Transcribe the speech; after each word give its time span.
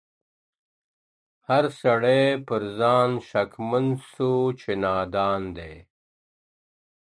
هر 1.47 1.63
سړى 1.81 2.23
پر 2.47 2.61
ځان 2.79 3.09
شكمن 3.29 3.85
سو 4.11 4.31
چي 4.59 4.73
نادان 4.83 5.41
دئ. 5.55 5.75